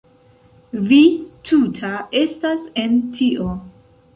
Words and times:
Vi 0.91 1.01
tuta 1.49 1.91
estas 2.23 2.67
en 2.85 2.99
tio! 3.19 3.51